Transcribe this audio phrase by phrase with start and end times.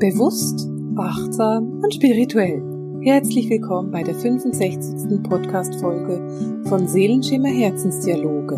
[0.00, 2.62] Bewusst, achtsam und spirituell.
[3.02, 5.22] Herzlich willkommen bei der 65.
[5.22, 8.56] Podcast-Folge von Seelenschimmer Herzensdialoge.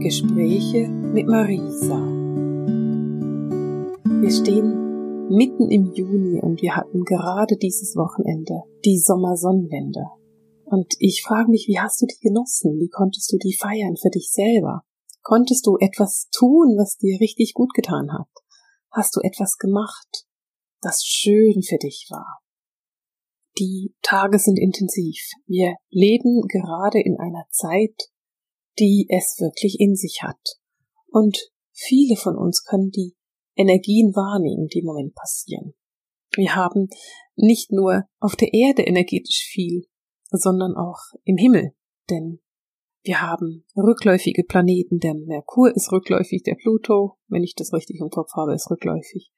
[0.00, 1.94] Gespräche mit Marisa.
[4.20, 10.06] Wir stehen mitten im Juni und wir hatten gerade dieses Wochenende die Sommersonnenwende.
[10.64, 12.80] Und ich frage mich, wie hast du die genossen?
[12.80, 14.82] Wie konntest du die feiern für dich selber?
[15.22, 18.26] Konntest du etwas tun, was dir richtig gut getan hat?
[18.90, 20.26] Hast du etwas gemacht,
[20.80, 22.40] das schön für dich war.
[23.58, 25.18] Die Tage sind intensiv.
[25.46, 28.10] Wir leben gerade in einer Zeit,
[28.78, 30.40] die es wirklich in sich hat.
[31.08, 31.38] Und
[31.72, 33.14] viele von uns können die
[33.56, 35.74] Energien wahrnehmen, die im Moment passieren.
[36.36, 36.88] Wir haben
[37.34, 39.86] nicht nur auf der Erde energetisch viel,
[40.30, 41.72] sondern auch im Himmel,
[42.08, 42.40] denn
[43.02, 44.98] wir haben rückläufige Planeten.
[44.98, 49.32] Der Merkur ist rückläufig, der Pluto, wenn ich das richtig im Kopf habe, ist rückläufig.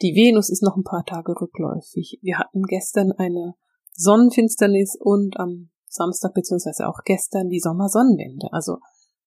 [0.00, 2.18] Die Venus ist noch ein paar Tage rückläufig.
[2.22, 3.54] Wir hatten gestern eine
[3.94, 8.52] Sonnenfinsternis und am Samstag beziehungsweise auch gestern die Sommersonnenwende.
[8.52, 8.78] Also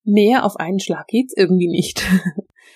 [0.03, 2.01] mehr auf einen Schlag geht's irgendwie nicht.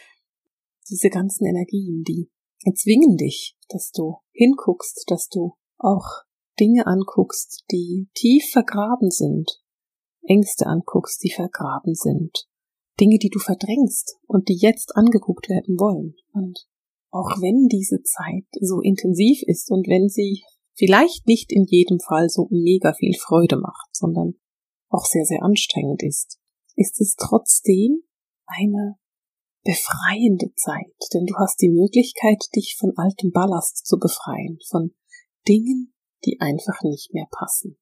[0.90, 2.30] Diese ganzen Energien, die
[2.76, 6.24] zwingen dich, dass du hinguckst, dass du auch
[6.60, 9.62] Dinge anguckst, die tief vergraben sind,
[10.24, 12.48] Ängste anguckst, die vergraben sind,
[13.00, 16.16] Dinge, die du verdrängst und die jetzt angeguckt werden wollen.
[16.32, 16.68] Und
[17.16, 22.28] auch wenn diese Zeit so intensiv ist und wenn sie vielleicht nicht in jedem Fall
[22.30, 24.34] so mega viel Freude macht, sondern
[24.90, 26.38] auch sehr, sehr anstrengend ist,
[26.76, 28.04] ist es trotzdem
[28.46, 28.98] eine
[29.64, 34.94] befreiende Zeit, denn du hast die Möglichkeit, dich von altem Ballast zu befreien, von
[35.48, 35.94] Dingen,
[36.26, 37.78] die einfach nicht mehr passen.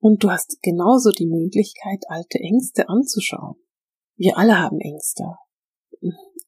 [0.00, 3.56] Und du hast genauso die Möglichkeit, alte Ängste anzuschauen.
[4.16, 5.24] Wir alle haben Ängste.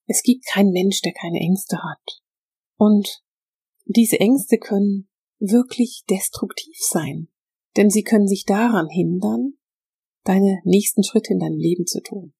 [0.06, 2.22] Es gibt keinen Mensch, der keine Ängste hat.
[2.76, 3.22] Und
[3.86, 7.28] diese Ängste können wirklich destruktiv sein,
[7.76, 9.54] denn sie können sich daran hindern,
[10.24, 12.34] deine nächsten Schritte in deinem Leben zu tun.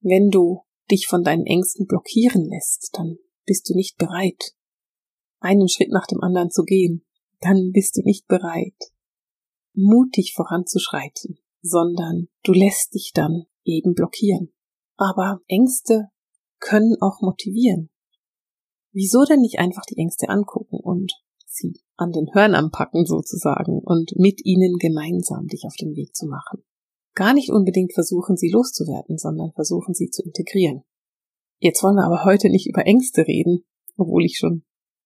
[0.00, 4.54] Wenn du dich von deinen Ängsten blockieren lässt, dann bist du nicht bereit,
[5.40, 7.04] einen Schritt nach dem anderen zu gehen,
[7.40, 8.76] dann bist du nicht bereit,
[9.74, 14.52] mutig voranzuschreiten, sondern du lässt dich dann eben blockieren.
[14.96, 16.10] Aber Ängste
[16.64, 17.90] können auch motivieren.
[18.92, 21.12] Wieso denn nicht einfach die Ängste angucken und
[21.46, 26.26] sie an den Hörnern packen sozusagen und mit ihnen gemeinsam dich auf den Weg zu
[26.26, 26.64] machen?
[27.14, 30.82] Gar nicht unbedingt versuchen, sie loszuwerden, sondern versuchen, sie zu integrieren.
[31.58, 33.64] Jetzt wollen wir aber heute nicht über Ängste reden,
[33.96, 34.64] obwohl ich schon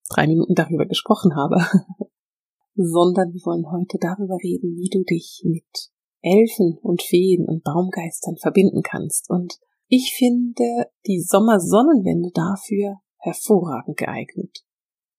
[0.08, 1.56] drei Minuten darüber gesprochen habe,
[2.74, 5.90] sondern wir wollen heute darüber reden, wie du dich mit
[6.22, 9.28] Elfen und Feen und Baumgeistern verbinden kannst.
[9.28, 14.64] Und ich finde die Sommersonnenwende dafür hervorragend geeignet.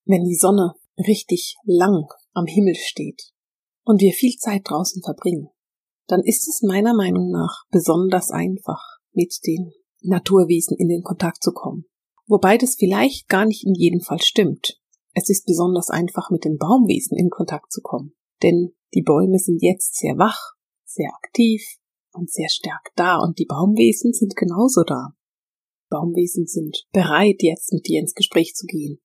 [0.05, 3.31] Wenn die Sonne richtig lang am Himmel steht
[3.83, 5.49] und wir viel Zeit draußen verbringen,
[6.07, 9.71] dann ist es meiner Meinung nach besonders einfach, mit den
[10.01, 11.85] Naturwesen in den Kontakt zu kommen.
[12.27, 14.79] Wobei das vielleicht gar nicht in jedem Fall stimmt.
[15.13, 18.15] Es ist besonders einfach, mit den Baumwesen in Kontakt zu kommen.
[18.43, 20.53] Denn die Bäume sind jetzt sehr wach,
[20.85, 21.78] sehr aktiv
[22.13, 25.13] und sehr stark da und die Baumwesen sind genauso da.
[25.89, 28.99] Baumwesen sind bereit, jetzt mit dir ins Gespräch zu gehen.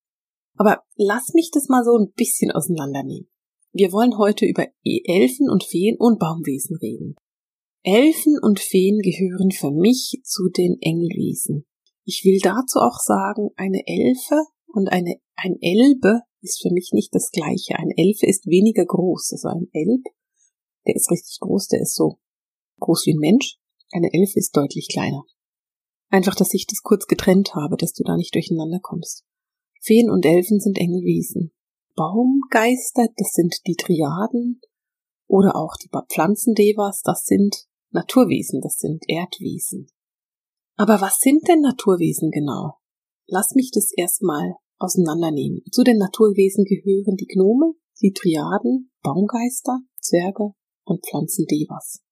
[0.56, 3.28] Aber lass mich das mal so ein bisschen auseinandernehmen.
[3.72, 7.16] Wir wollen heute über Elfen und Feen und Baumwesen reden.
[7.82, 11.66] Elfen und Feen gehören für mich zu den Engelwesen.
[12.04, 14.36] Ich will dazu auch sagen, eine Elfe
[14.66, 17.76] und eine, ein Elbe ist für mich nicht das gleiche.
[17.76, 19.32] Ein Elfe ist weniger groß.
[19.32, 20.04] Also ein Elb,
[20.86, 22.18] der ist richtig groß, der ist so
[22.80, 23.56] groß wie ein Mensch.
[23.92, 25.24] Eine Elfe ist deutlich kleiner.
[26.08, 29.24] Einfach, dass ich das kurz getrennt habe, dass du da nicht durcheinander kommst.
[29.80, 31.52] Feen und Elfen sind Engelwesen.
[31.96, 34.60] Baumgeister, das sind die Triaden
[35.26, 39.86] oder auch die Pflanzendevas, das sind Naturwesen, das sind Erdwesen.
[40.76, 42.78] Aber was sind denn Naturwesen genau?
[43.26, 45.62] Lass mich das erstmal auseinandernehmen.
[45.70, 50.52] Zu den Naturwesen gehören die Gnome, die Triaden, Baumgeister, Zwerge
[50.84, 52.03] und Pflanzendevas.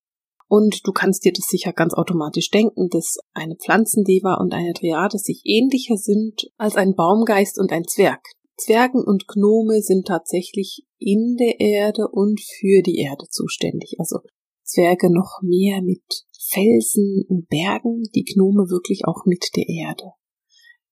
[0.52, 5.16] Und du kannst dir das sicher ganz automatisch denken, dass eine Pflanzendeva und eine Triade
[5.16, 8.20] sich ähnlicher sind als ein Baumgeist und ein Zwerg.
[8.58, 13.94] Zwergen und Gnome sind tatsächlich in der Erde und für die Erde zuständig.
[13.98, 14.18] Also
[14.62, 16.02] Zwerge noch mehr mit
[16.38, 20.12] Felsen und Bergen, die Gnome wirklich auch mit der Erde.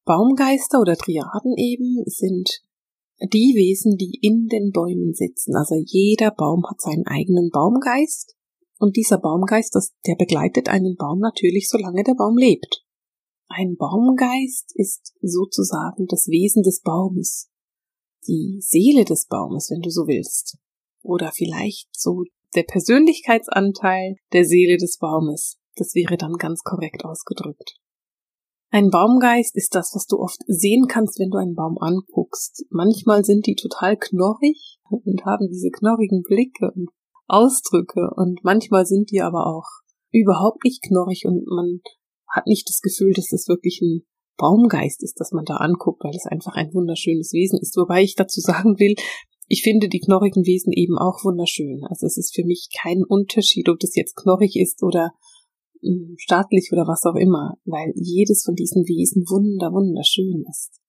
[0.07, 2.63] Baumgeister oder Triaden eben sind
[3.31, 5.55] die Wesen, die in den Bäumen sitzen.
[5.55, 8.39] Also jeder Baum hat seinen eigenen Baumgeist
[8.81, 12.83] und dieser Baumgeist, das, der begleitet einen Baum natürlich, solange der Baum lebt.
[13.49, 17.51] Ein Baumgeist ist sozusagen das Wesen des Baumes.
[18.27, 20.59] die Seele des Baumes, wenn du so willst.
[21.03, 22.25] Oder vielleicht so
[22.55, 25.59] der Persönlichkeitsanteil der Seele des Baumes.
[25.77, 27.77] Das wäre dann ganz korrekt ausgedrückt.
[28.71, 32.65] Ein Baumgeist ist das, was du oft sehen kannst, wenn du einen Baum anguckst.
[32.71, 36.91] Manchmal sind die total knorrig und haben diese knorrigen Blicke und
[37.33, 39.67] Ausdrücke und manchmal sind die aber auch
[40.13, 41.81] überhaupt nicht knorrig und man
[42.29, 44.03] hat nicht das Gefühl, dass das wirklich ein
[44.37, 47.77] Baumgeist ist, das man da anguckt, weil es einfach ein wunderschönes Wesen ist.
[47.77, 48.95] Wobei ich dazu sagen will,
[49.49, 51.85] ich finde die knorrigen Wesen eben auch wunderschön.
[51.89, 55.13] Also es ist für mich kein Unterschied, ob das jetzt knorrig ist oder
[55.83, 60.81] hm, staatlich oder was auch immer, weil jedes von diesen Wesen wunder, wunderschön ist.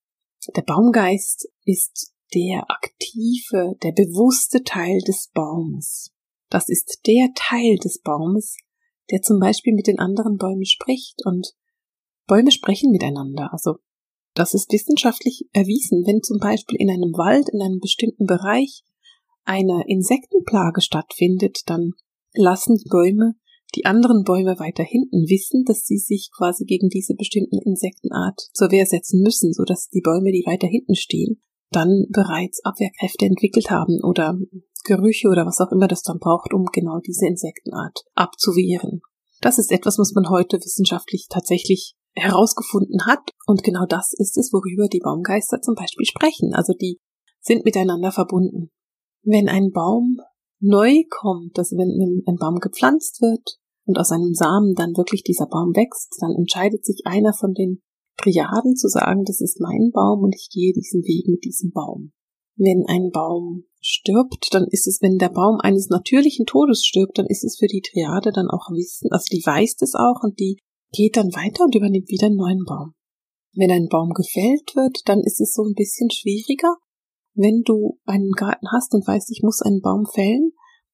[0.55, 6.11] Der Baumgeist ist der aktive, der bewusste Teil des Baumes.
[6.51, 8.57] Das ist der Teil des Baumes,
[9.09, 11.55] der zum Beispiel mit den anderen Bäumen spricht und
[12.27, 13.49] Bäume sprechen miteinander.
[13.51, 13.77] Also
[14.35, 16.03] das ist wissenschaftlich erwiesen.
[16.05, 18.83] Wenn zum Beispiel in einem Wald, in einem bestimmten Bereich
[19.43, 21.93] eine Insektenplage stattfindet, dann
[22.33, 23.35] lassen die Bäume
[23.75, 28.69] die anderen Bäume weiter hinten wissen, dass sie sich quasi gegen diese bestimmten Insektenart zur
[28.69, 33.71] Wehr setzen müssen, so dass die Bäume, die weiter hinten stehen, dann bereits Abwehrkräfte entwickelt
[33.71, 34.37] haben oder
[34.83, 39.01] Gerüche oder was auch immer das dann braucht, um genau diese Insektenart abzuwehren.
[39.41, 43.31] Das ist etwas, was man heute wissenschaftlich tatsächlich herausgefunden hat.
[43.47, 46.53] Und genau das ist es, worüber die Baumgeister zum Beispiel sprechen.
[46.53, 46.99] Also die
[47.39, 48.69] sind miteinander verbunden.
[49.23, 50.17] Wenn ein Baum
[50.59, 55.47] neu kommt, also wenn ein Baum gepflanzt wird und aus einem Samen dann wirklich dieser
[55.47, 57.81] Baum wächst, dann entscheidet sich einer von den
[58.17, 62.11] Triaden zu sagen, das ist mein Baum und ich gehe diesen Weg mit diesem Baum.
[62.63, 67.25] Wenn ein Baum stirbt, dann ist es, wenn der Baum eines natürlichen Todes stirbt, dann
[67.25, 70.57] ist es für die Triade dann auch Wissen, also die weiß das auch und die
[70.91, 72.93] geht dann weiter und übernimmt wieder einen neuen Baum.
[73.55, 76.77] Wenn ein Baum gefällt wird, dann ist es so ein bisschen schwieriger.
[77.33, 80.51] Wenn du einen Garten hast und weißt, ich muss einen Baum fällen,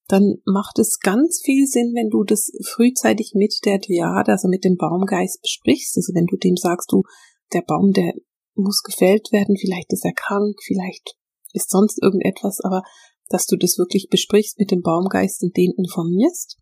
[0.07, 4.63] dann macht es ganz viel Sinn, wenn du das frühzeitig mit der Triade, also mit
[4.63, 5.97] dem Baumgeist besprichst.
[5.97, 7.03] Also wenn du dem sagst, du,
[7.51, 8.13] der Baum, der
[8.55, 11.17] muss gefällt werden, vielleicht ist er krank, vielleicht
[11.57, 12.83] ist sonst irgendetwas, aber
[13.29, 16.57] dass du das wirklich besprichst mit dem Baumgeist und den informierst.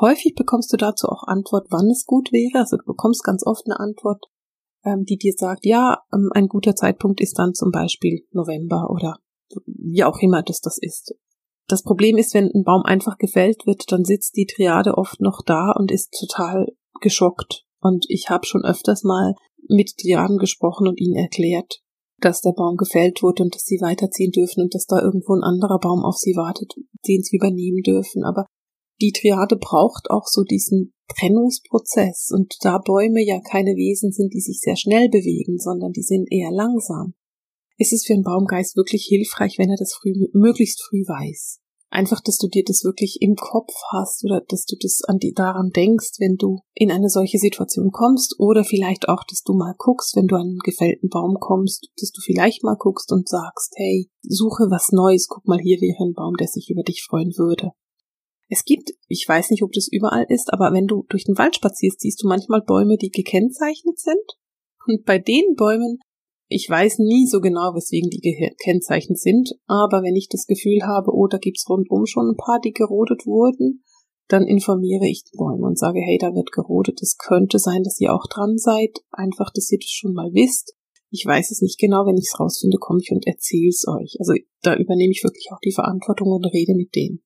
[0.00, 2.60] Häufig bekommst du dazu auch Antwort, wann es gut wäre.
[2.60, 4.24] Also du bekommst ganz oft eine Antwort,
[4.84, 9.18] ähm, die dir sagt, ja, ähm, ein guter Zeitpunkt ist dann zum Beispiel November oder
[9.66, 11.14] wie auch immer das das ist.
[11.66, 15.42] Das Problem ist, wenn ein Baum einfach gefällt wird, dann sitzt die Triade oft noch
[15.44, 16.66] da und ist total
[17.00, 17.64] geschockt.
[17.80, 19.34] Und ich habe schon öfters mal
[19.68, 21.80] mit Triaden gesprochen und ihnen erklärt,
[22.24, 25.42] dass der Baum gefällt wurde und dass sie weiterziehen dürfen und dass da irgendwo ein
[25.42, 26.74] anderer Baum auf sie wartet,
[27.06, 28.24] den sie übernehmen dürfen.
[28.24, 28.46] Aber
[29.00, 34.40] die Triade braucht auch so diesen Trennungsprozess und da Bäume ja keine Wesen sind, die
[34.40, 37.14] sich sehr schnell bewegen, sondern die sind eher langsam,
[37.78, 41.60] ist es für einen Baumgeist wirklich hilfreich, wenn er das früh, möglichst früh weiß.
[41.92, 45.34] Einfach, dass du dir das wirklich im Kopf hast oder dass du das an die,
[45.34, 49.74] daran denkst, wenn du in eine solche Situation kommst oder vielleicht auch, dass du mal
[49.76, 53.72] guckst, wenn du an einen gefällten Baum kommst, dass du vielleicht mal guckst und sagst,
[53.76, 57.32] hey, suche was Neues, guck mal, hier wäre ein Baum, der sich über dich freuen
[57.36, 57.72] würde.
[58.48, 61.56] Es gibt, ich weiß nicht, ob das überall ist, aber wenn du durch den Wald
[61.56, 64.38] spazierst, siehst du manchmal Bäume, die gekennzeichnet sind.
[64.86, 65.98] Und bei den Bäumen
[66.52, 71.14] ich weiß nie so genau, weswegen die gekennzeichnet sind, aber wenn ich das Gefühl habe,
[71.14, 73.84] oh, da gibt's rundum schon ein paar, die gerodet wurden,
[74.26, 77.00] dann informiere ich die Bäume und sage, hey, da wird gerodet.
[77.02, 78.98] Es könnte sein, dass ihr auch dran seid.
[79.10, 80.74] Einfach, dass ihr das schon mal wisst.
[81.10, 82.06] Ich weiß es nicht genau.
[82.06, 84.16] Wenn ich es rausfinde, komme ich und erzähle es euch.
[84.18, 87.22] Also da übernehme ich wirklich auch die Verantwortung und rede mit denen.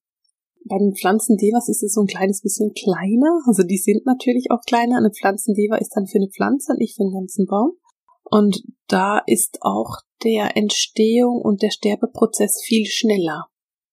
[0.67, 3.41] Bei den Pflanzendevas ist es so ein kleines bisschen kleiner.
[3.47, 4.97] Also die sind natürlich auch kleiner.
[4.97, 7.77] Eine Pflanzendeva ist dann für eine Pflanze und nicht für einen ganzen Baum.
[8.25, 13.47] Und da ist auch der Entstehung und der Sterbeprozess viel schneller.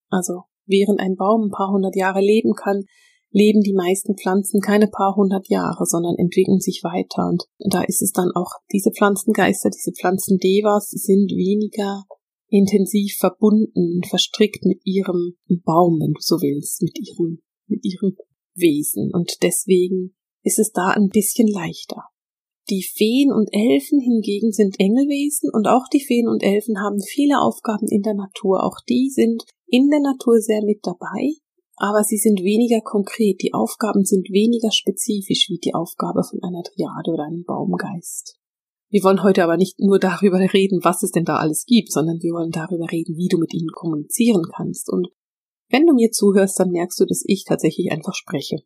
[0.08, 2.84] Also während ein Baum ein paar hundert Jahre leben kann,
[3.30, 7.28] leben die meisten Pflanzen keine paar hundert Jahre, sondern entwickeln sich weiter.
[7.28, 12.04] Und da ist es dann auch, diese Pflanzengeister, diese Pflanzendevas sind weniger
[12.48, 18.16] intensiv verbunden, verstrickt mit ihrem Baum, wenn du so willst, mit ihrem, mit ihrem
[18.54, 19.10] Wesen.
[19.12, 22.11] Und deswegen ist es da ein bisschen leichter.
[22.72, 27.38] Die Feen und Elfen hingegen sind Engelwesen und auch die Feen und Elfen haben viele
[27.38, 28.64] Aufgaben in der Natur.
[28.64, 31.36] Auch die sind in der Natur sehr mit dabei,
[31.76, 33.42] aber sie sind weniger konkret.
[33.42, 38.38] Die Aufgaben sind weniger spezifisch wie die Aufgabe von einer Triade oder einem Baumgeist.
[38.88, 42.22] Wir wollen heute aber nicht nur darüber reden, was es denn da alles gibt, sondern
[42.22, 44.88] wir wollen darüber reden, wie du mit ihnen kommunizieren kannst.
[44.88, 45.08] Und
[45.68, 48.62] wenn du mir zuhörst, dann merkst du, dass ich tatsächlich einfach spreche.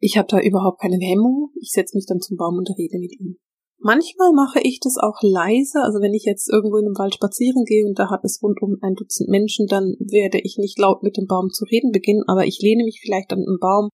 [0.00, 1.50] Ich habe da überhaupt keine Hemmung.
[1.60, 3.38] Ich setze mich dann zum Baum und rede mit ihm.
[3.78, 7.64] Manchmal mache ich das auch leise, also wenn ich jetzt irgendwo in einem Wald spazieren
[7.66, 11.18] gehe und da hat es rundum ein Dutzend Menschen, dann werde ich nicht laut mit
[11.18, 13.90] dem Baum zu reden beginnen, aber ich lehne mich vielleicht an einen Baum.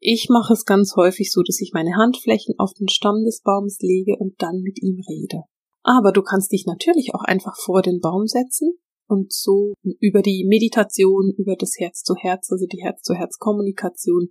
[0.00, 3.78] Ich mache es ganz häufig so, dass ich meine Handflächen auf den Stamm des Baums
[3.80, 5.44] lege und dann mit ihm rede.
[5.84, 8.72] Aber du kannst dich natürlich auch einfach vor den Baum setzen
[9.06, 13.38] und so über die Meditation, über das Herz zu Herz, also die Herz zu Herz
[13.38, 14.30] Kommunikation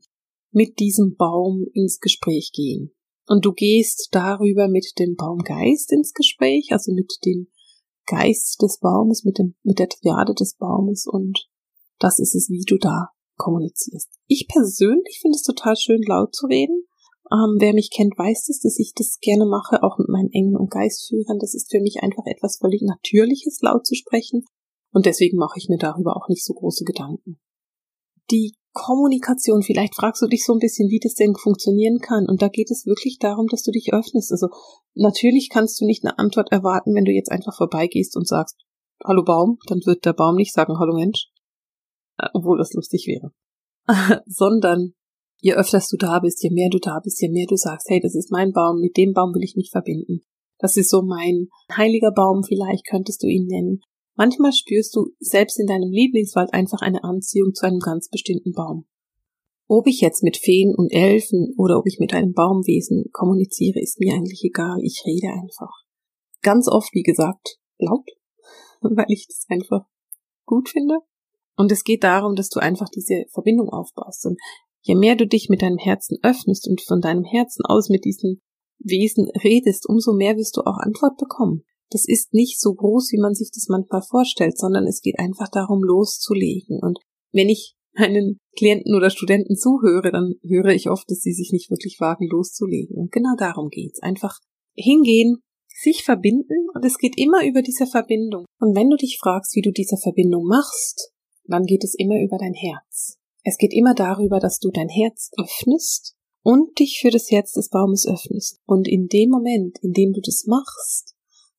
[0.57, 2.91] mit diesem Baum ins Gespräch gehen.
[3.27, 7.47] Und du gehst darüber mit dem Baumgeist ins Gespräch, also mit dem
[8.07, 11.47] Geist des Baumes, mit dem, mit der Triade des Baumes und
[11.99, 14.09] das ist es, wie du da kommunizierst.
[14.25, 16.87] Ich persönlich finde es total schön, laut zu reden.
[17.31, 20.57] Ähm, wer mich kennt, weiß es, dass ich das gerne mache, auch mit meinen Engeln
[20.57, 21.37] und Geistführern.
[21.37, 24.43] Das ist für mich einfach etwas völlig Natürliches, laut zu sprechen.
[24.91, 27.39] Und deswegen mache ich mir darüber auch nicht so große Gedanken.
[28.31, 32.27] Die Kommunikation, vielleicht fragst du dich so ein bisschen, wie das denn funktionieren kann.
[32.29, 34.31] Und da geht es wirklich darum, dass du dich öffnest.
[34.31, 34.49] Also
[34.93, 38.55] natürlich kannst du nicht eine Antwort erwarten, wenn du jetzt einfach vorbeigehst und sagst,
[39.03, 41.31] Hallo Baum, dann wird der Baum nicht sagen, Hallo Mensch,
[42.17, 43.31] äh, obwohl das lustig wäre.
[44.27, 44.93] Sondern
[45.41, 47.99] je öfter du da bist, je mehr du da bist, je mehr du sagst, hey,
[47.99, 50.21] das ist mein Baum, mit dem Baum will ich mich verbinden.
[50.59, 53.81] Das ist so mein heiliger Baum, vielleicht könntest du ihn nennen.
[54.17, 58.87] Manchmal spürst du selbst in deinem Lieblingswald einfach eine Anziehung zu einem ganz bestimmten Baum.
[59.67, 63.99] Ob ich jetzt mit Feen und Elfen oder ob ich mit einem Baumwesen kommuniziere, ist
[63.99, 64.79] mir eigentlich egal.
[64.81, 65.71] Ich rede einfach.
[66.41, 68.09] Ganz oft, wie gesagt, laut,
[68.81, 69.85] weil ich das einfach
[70.45, 70.97] gut finde.
[71.55, 74.25] Und es geht darum, dass du einfach diese Verbindung aufbaust.
[74.25, 74.39] Und
[74.81, 78.41] je mehr du dich mit deinem Herzen öffnest und von deinem Herzen aus mit diesen
[78.79, 83.21] Wesen redest, umso mehr wirst du auch Antwort bekommen das ist nicht so groß, wie
[83.21, 86.79] man sich das manchmal vorstellt, sondern es geht einfach darum, loszulegen.
[86.81, 86.99] Und
[87.31, 91.69] wenn ich meinen Klienten oder Studenten zuhöre, dann höre ich oft, dass sie sich nicht
[91.69, 92.97] wirklich wagen, loszulegen.
[92.97, 94.01] Und genau darum geht's.
[94.01, 94.39] Einfach
[94.75, 98.45] hingehen, sich verbinden und es geht immer über diese Verbindung.
[98.59, 101.11] Und wenn du dich fragst, wie du diese Verbindung machst,
[101.45, 103.17] dann geht es immer über dein Herz.
[103.43, 107.69] Es geht immer darüber, dass du dein Herz öffnest und dich für das Herz des
[107.69, 108.59] Baumes öffnest.
[108.65, 111.13] Und in dem Moment, in dem du das machst,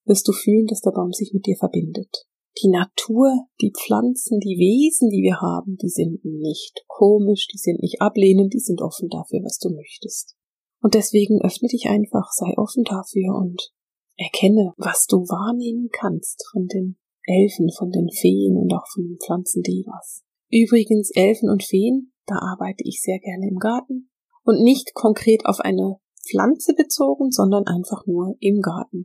[0.08, 2.26] wirst du fühlen, dass der Baum sich mit dir verbindet.
[2.62, 7.80] Die Natur, die Pflanzen, die Wesen, die wir haben, die sind nicht komisch, die sind
[7.80, 10.34] nicht ablehnend, die sind offen dafür, was du möchtest.
[10.80, 13.70] Und deswegen öffne dich einfach, sei offen dafür und
[14.16, 19.18] erkenne, was du wahrnehmen kannst von den Elfen, von den Feen und auch von den
[19.24, 20.24] Pflanzen Devas.
[20.50, 24.10] Übrigens, Elfen und Feen, da arbeite ich sehr gerne im Garten
[24.44, 25.98] und nicht konkret auf eine
[26.28, 29.04] Pflanze bezogen, sondern einfach nur im Garten.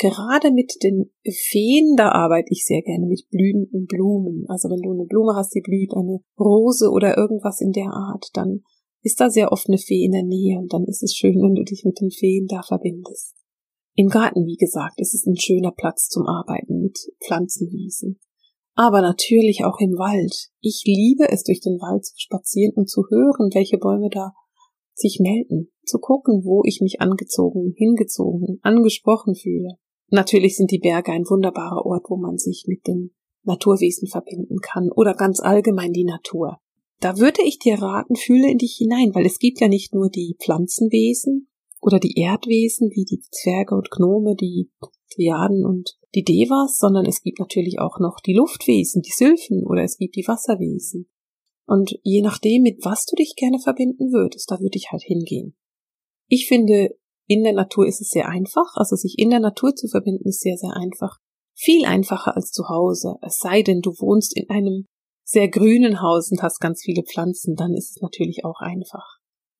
[0.00, 4.46] Gerade mit den Feen, da arbeite ich sehr gerne mit blühenden Blumen.
[4.48, 8.30] Also wenn du eine Blume hast, die blüht, eine Rose oder irgendwas in der Art,
[8.32, 8.62] dann
[9.02, 11.54] ist da sehr oft eine Fee in der Nähe und dann ist es schön, wenn
[11.54, 13.34] du dich mit den Feen da verbindest.
[13.94, 18.20] Im Garten, wie gesagt, ist es ein schöner Platz zum Arbeiten mit Pflanzenwiesen.
[18.74, 20.48] Aber natürlich auch im Wald.
[20.62, 24.32] Ich liebe es, durch den Wald zu spazieren und zu hören, welche Bäume da
[24.94, 29.76] sich melden, zu gucken, wo ich mich angezogen, hingezogen, angesprochen fühle.
[30.10, 33.12] Natürlich sind die Berge ein wunderbarer Ort, wo man sich mit den
[33.44, 36.58] Naturwesen verbinden kann oder ganz allgemein die Natur.
[37.00, 40.10] Da würde ich dir raten, fühle in dich hinein, weil es gibt ja nicht nur
[40.10, 41.48] die Pflanzenwesen
[41.80, 44.70] oder die Erdwesen wie die Zwerge und Gnome, die
[45.14, 49.82] Triaden und die Devas, sondern es gibt natürlich auch noch die Luftwesen, die Sylphen oder
[49.82, 51.08] es gibt die Wasserwesen.
[51.66, 55.56] Und je nachdem, mit was du dich gerne verbinden würdest, da würde ich halt hingehen.
[56.26, 56.96] Ich finde,
[57.30, 60.40] in der Natur ist es sehr einfach, also sich in der Natur zu verbinden ist
[60.40, 61.18] sehr, sehr einfach.
[61.54, 63.14] Viel einfacher als zu Hause.
[63.22, 64.86] Es sei denn, du wohnst in einem
[65.22, 69.04] sehr grünen Haus und hast ganz viele Pflanzen, dann ist es natürlich auch einfach.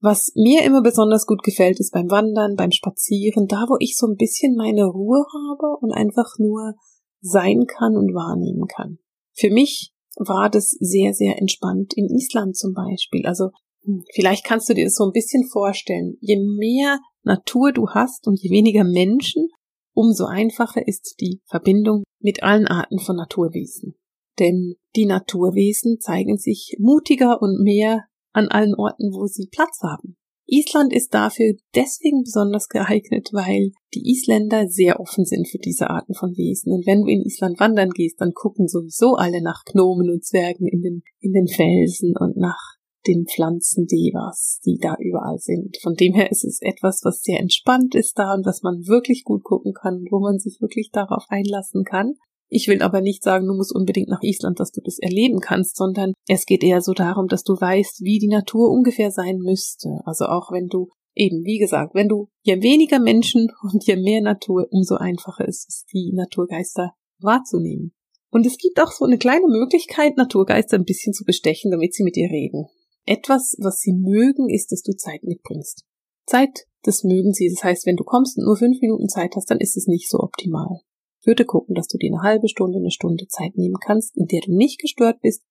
[0.01, 4.09] Was mir immer besonders gut gefällt, ist beim Wandern, beim Spazieren, da wo ich so
[4.09, 6.75] ein bisschen meine Ruhe habe und einfach nur
[7.21, 8.99] sein kann und wahrnehmen kann.
[9.33, 13.27] Für mich war das sehr, sehr entspannt in Island zum Beispiel.
[13.27, 13.51] Also
[13.85, 16.17] hm, vielleicht kannst du dir das so ein bisschen vorstellen.
[16.21, 19.49] Je mehr Natur du hast und je weniger Menschen,
[19.95, 23.95] umso einfacher ist die Verbindung mit allen Arten von Naturwesen.
[24.39, 30.17] Denn die Naturwesen zeigen sich mutiger und mehr an allen Orten, wo sie Platz haben.
[30.53, 36.15] Island ist dafür deswegen besonders geeignet, weil die Isländer sehr offen sind für diese Arten
[36.15, 36.73] von Wesen.
[36.73, 40.67] Und wenn du in Island wandern gehst, dann gucken sowieso alle nach Gnomen und Zwergen
[40.67, 42.70] in den, in den Felsen und nach
[43.07, 45.79] den Pflanzen Devas, die da überall sind.
[45.83, 49.25] Von dem her ist es etwas, was sehr entspannt ist da und was man wirklich
[49.25, 52.15] gut gucken kann, wo man sich wirklich darauf einlassen kann.
[52.49, 55.77] Ich will aber nicht sagen, du musst unbedingt nach Island, dass du das erleben kannst,
[55.77, 60.01] sondern es geht eher so darum, dass du weißt, wie die Natur ungefähr sein müsste.
[60.05, 64.23] Also auch wenn du Eben, wie gesagt, wenn du je weniger Menschen und je mehr
[64.23, 67.93] Natur, umso einfacher ist es, die Naturgeister wahrzunehmen.
[68.31, 72.05] Und es gibt auch so eine kleine Möglichkeit, Naturgeister ein bisschen zu bestechen, damit sie
[72.05, 72.69] mit dir reden.
[73.07, 75.85] Etwas, was sie mögen, ist, dass du Zeit mitbringst.
[76.27, 77.51] Zeit, das mögen sie.
[77.51, 80.09] Das heißt, wenn du kommst und nur fünf Minuten Zeit hast, dann ist es nicht
[80.09, 80.81] so optimal.
[81.25, 84.41] Würde gucken, dass du dir eine halbe Stunde, eine Stunde Zeit nehmen kannst, in der
[84.41, 85.43] du nicht gestört bist.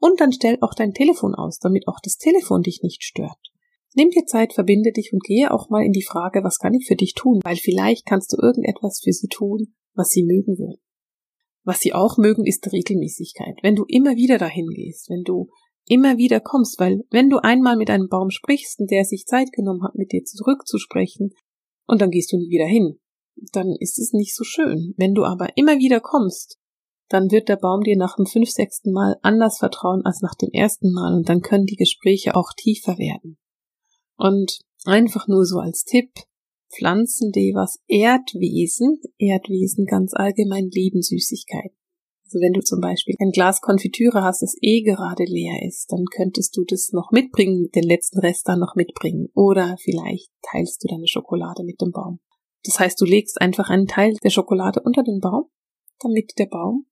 [0.00, 3.38] Und dann stell auch dein Telefon aus, damit auch das Telefon dich nicht stört.
[3.94, 6.86] Nimm dir Zeit, verbinde dich und gehe auch mal in die Frage, was kann ich
[6.86, 10.80] für dich tun, weil vielleicht kannst du irgendetwas für sie tun, was sie mögen würden.
[11.62, 13.58] Was sie auch mögen, ist Regelmäßigkeit.
[13.62, 15.50] Wenn du immer wieder dahin gehst, wenn du
[15.86, 19.52] immer wieder kommst, weil wenn du einmal mit einem Baum sprichst und der sich Zeit
[19.52, 21.32] genommen hat, mit dir zurückzusprechen,
[21.86, 22.98] und dann gehst du nie wieder hin,
[23.52, 24.94] dann ist es nicht so schön.
[24.96, 26.58] Wenn du aber immer wieder kommst,
[27.08, 30.50] dann wird der Baum dir nach dem fünf, sechsten Mal anders vertrauen als nach dem
[30.52, 33.36] ersten Mal und dann können die Gespräche auch tiefer werden.
[34.16, 36.10] Und einfach nur so als Tipp,
[36.74, 41.76] Pflanzendevas Erdwesen, Erdwesen ganz allgemein lieben Süßigkeiten.
[42.32, 46.06] Also wenn du zum Beispiel ein Glas Konfitüre hast, das eh gerade leer ist, dann
[46.06, 49.28] könntest du das noch mitbringen, den letzten Rest dann noch mitbringen.
[49.34, 52.20] Oder vielleicht teilst du deine Schokolade mit dem Baum.
[52.64, 55.50] Das heißt, du legst einfach einen Teil der Schokolade unter den Baum,
[56.00, 56.86] damit der Baum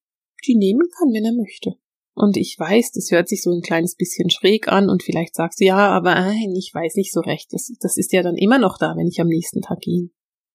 [0.46, 1.76] die nehmen kann, wenn er möchte.
[2.12, 5.58] Und ich weiß, das hört sich so ein kleines bisschen schräg an und vielleicht sagst
[5.60, 7.50] du, ja, aber nein, ich weiß nicht so recht.
[7.54, 10.10] Das, das ist ja dann immer noch da, wenn ich am nächsten Tag gehe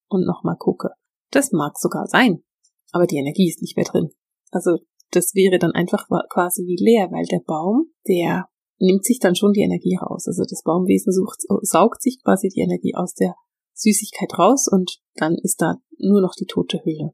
[0.09, 0.91] und nochmal gucke.
[1.31, 2.43] Das mag sogar sein,
[2.91, 4.11] aber die Energie ist nicht mehr drin.
[4.51, 4.79] Also
[5.11, 8.47] das wäre dann einfach quasi wie leer, weil der Baum, der
[8.79, 10.27] nimmt sich dann schon die Energie raus.
[10.27, 13.35] Also das Baumwesen sucht, saugt sich quasi die Energie aus der
[13.73, 17.11] Süßigkeit raus und dann ist da nur noch die tote Hülle.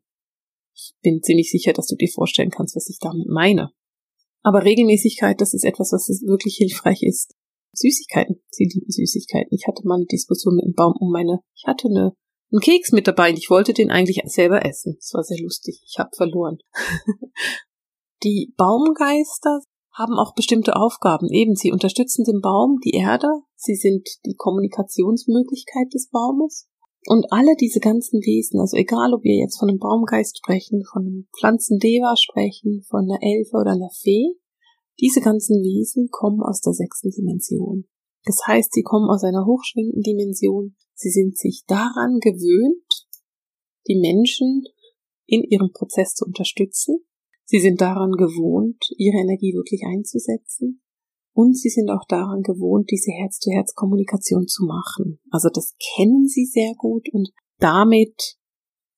[0.74, 3.72] Ich bin ziemlich sicher, dass du dir vorstellen kannst, was ich damit meine.
[4.42, 7.36] Aber Regelmäßigkeit, das ist etwas, was wirklich hilfreich ist.
[7.74, 9.54] Süßigkeiten, sie lieben Süßigkeiten.
[9.54, 12.14] Ich hatte mal eine Diskussion mit dem Baum um meine, ich hatte eine,
[12.52, 14.96] einen Keks mit dabei und ich wollte den eigentlich selber essen.
[14.98, 15.82] Das war sehr lustig.
[15.86, 16.60] Ich habe verloren.
[18.24, 19.62] die Baumgeister
[19.94, 21.28] haben auch bestimmte Aufgaben.
[21.30, 26.68] Eben, sie unterstützen den Baum, die Erde, sie sind die Kommunikationsmöglichkeit des Baumes.
[27.08, 31.02] Und alle diese ganzen Wesen, also egal ob wir jetzt von einem Baumgeist sprechen, von
[31.02, 34.36] einem Pflanzendeva sprechen, von einer Elfe oder einer Fee,
[35.00, 37.86] diese ganzen Wesen kommen aus der sechsten Dimension.
[38.24, 40.76] Das heißt, sie kommen aus einer hochschwingenden Dimension.
[40.94, 43.08] Sie sind sich daran gewöhnt,
[43.88, 44.64] die Menschen
[45.26, 47.06] in ihrem Prozess zu unterstützen
[47.52, 50.82] Sie sind daran gewohnt, ihre Energie wirklich einzusetzen.
[51.34, 55.20] Und sie sind auch daran gewohnt, diese Herz-zu-Herz-Kommunikation zu machen.
[55.32, 58.38] Also das kennen sie sehr gut und damit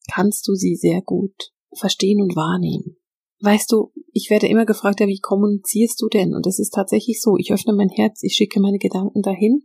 [0.07, 2.97] kannst du sie sehr gut verstehen und wahrnehmen.
[3.39, 6.35] Weißt du, ich werde immer gefragt, ja, wie kommunizierst du denn?
[6.35, 9.63] Und es ist tatsächlich so, ich öffne mein Herz, ich schicke meine Gedanken dahin,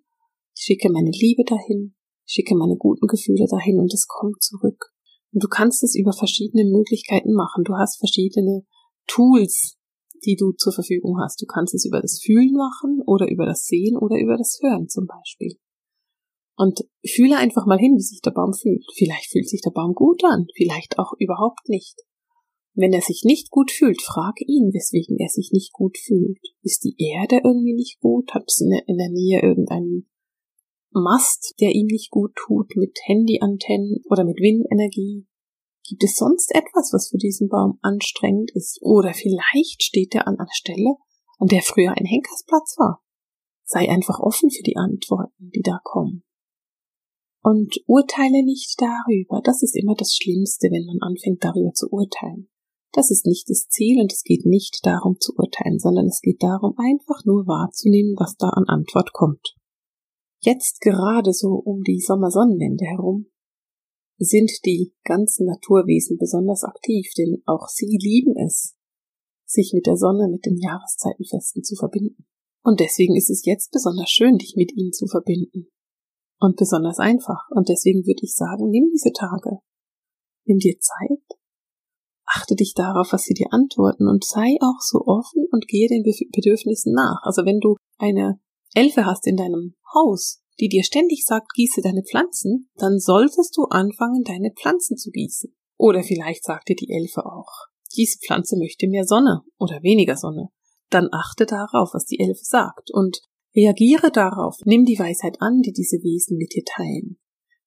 [0.56, 1.94] ich schicke meine Liebe dahin,
[2.28, 4.92] schicke meine guten Gefühle dahin und es kommt zurück.
[5.32, 7.64] Und du kannst es über verschiedene Möglichkeiten machen.
[7.64, 8.64] Du hast verschiedene
[9.06, 9.76] Tools,
[10.24, 11.40] die du zur Verfügung hast.
[11.40, 14.88] Du kannst es über das Fühlen machen oder über das Sehen oder über das Hören
[14.88, 15.58] zum Beispiel.
[16.56, 18.84] Und fühle einfach mal hin, wie sich der Baum fühlt.
[18.94, 21.96] Vielleicht fühlt sich der Baum gut an, vielleicht auch überhaupt nicht.
[22.74, 26.38] Wenn er sich nicht gut fühlt, frag ihn, weswegen er sich nicht gut fühlt.
[26.62, 28.32] Ist die Erde irgendwie nicht gut?
[28.34, 30.08] Hat es in der Nähe irgendeinen
[30.92, 35.26] Mast, der ihm nicht gut tut, mit Handyantennen oder mit Windenergie?
[35.88, 38.78] Gibt es sonst etwas, was für diesen Baum anstrengend ist?
[38.82, 40.96] Oder vielleicht steht er an einer Stelle,
[41.38, 43.02] an der früher ein Henkersplatz war.
[43.64, 46.24] Sei einfach offen für die Antworten, die da kommen.
[47.42, 49.40] Und urteile nicht darüber.
[49.42, 52.48] Das ist immer das Schlimmste, wenn man anfängt darüber zu urteilen.
[52.92, 56.42] Das ist nicht das Ziel und es geht nicht darum zu urteilen, sondern es geht
[56.42, 59.57] darum, einfach nur wahrzunehmen, was da an Antwort kommt.
[60.40, 63.26] Jetzt gerade so um die Sommersonnenwende herum
[64.18, 68.76] sind die ganzen Naturwesen besonders aktiv, denn auch sie lieben es,
[69.46, 72.26] sich mit der Sonne, mit den Jahreszeitenfesten zu verbinden.
[72.62, 75.68] Und deswegen ist es jetzt besonders schön, dich mit ihnen zu verbinden.
[76.40, 77.48] Und besonders einfach.
[77.50, 79.58] Und deswegen würde ich sagen, nimm diese Tage.
[80.44, 81.38] Nimm dir Zeit.
[82.26, 86.02] Achte dich darauf, was sie dir antworten und sei auch so offen und gehe den
[86.02, 87.22] Bedürfnissen nach.
[87.22, 88.40] Also wenn du eine
[88.74, 93.64] Elfe hast in deinem Haus, die dir ständig sagt, gieße deine Pflanzen, dann solltest du
[93.64, 95.54] anfangen, deine Pflanzen zu gießen.
[95.76, 100.50] Oder vielleicht sagt dir die Elfe auch, diese Pflanze möchte mehr Sonne oder weniger Sonne.
[100.90, 103.20] Dann achte darauf, was die Elfe sagt und
[103.54, 104.56] reagiere darauf.
[104.64, 107.18] Nimm die Weisheit an, die diese Wesen mit dir teilen.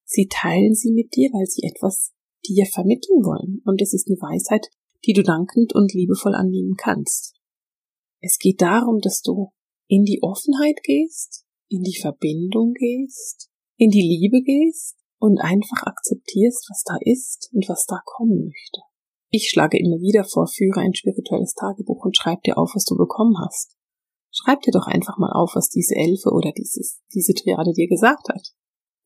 [0.06, 2.12] Sie teilen sie mit dir, weil sie etwas
[2.46, 3.62] dir vermitteln wollen.
[3.66, 4.68] Und es ist eine Weisheit,
[5.06, 7.36] die du dankend und liebevoll annehmen kannst.
[8.20, 9.52] Es geht darum, dass du
[9.92, 16.66] in die Offenheit gehst, in die Verbindung gehst, in die Liebe gehst und einfach akzeptierst,
[16.70, 18.80] was da ist und was da kommen möchte.
[19.32, 22.96] Ich schlage immer wieder vor, führe ein spirituelles Tagebuch und schreib dir auf, was du
[22.96, 23.76] bekommen hast.
[24.32, 28.30] Schreib dir doch einfach mal auf, was diese Elfe oder dieses, diese Triade dir gesagt
[28.30, 28.56] hat.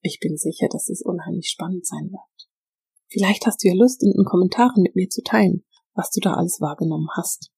[0.01, 2.49] Ich bin sicher, dass es unheimlich spannend sein wird.
[3.07, 6.35] Vielleicht hast du ja Lust, in den Kommentaren mit mir zu teilen, was du da
[6.35, 7.49] alles wahrgenommen hast.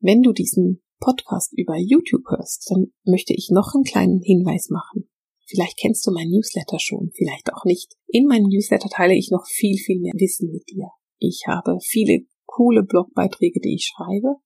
[0.00, 5.08] Wenn du diesen Podcast über YouTube hörst, dann möchte ich noch einen kleinen Hinweis machen.
[5.46, 7.94] Vielleicht kennst du mein Newsletter schon, vielleicht auch nicht.
[8.08, 10.88] In meinem Newsletter teile ich noch viel, viel mehr Wissen mit dir.
[11.18, 14.36] Ich habe viele coole Blogbeiträge, die ich schreibe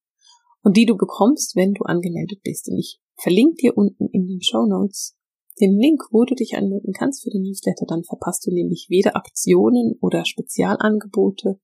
[0.63, 2.69] und die du bekommst, wenn du angemeldet bist.
[2.69, 5.17] Und ich verlinke dir unten in den Show Notes
[5.61, 7.87] den Link, wo du dich anmelden kannst für den Newsletter.
[7.87, 11.61] Dann verpasst du nämlich weder Aktionen oder Spezialangebote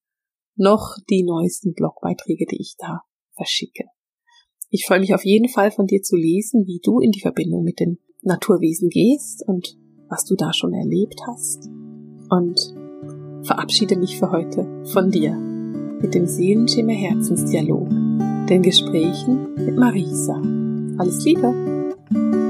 [0.55, 3.03] noch die neuesten Blogbeiträge, die ich da
[3.35, 3.85] verschicke.
[4.71, 7.63] Ich freue mich auf jeden Fall von dir zu lesen, wie du in die Verbindung
[7.63, 9.77] mit den Naturwesen gehst und
[10.09, 11.69] was du da schon erlebt hast.
[12.31, 12.75] Und
[13.43, 17.89] verabschiede mich für heute von dir mit dem Seelenschimmer Herzensdialog,
[18.49, 20.43] den Gesprächen mit Marisa.
[20.99, 22.46] Alles Liebe!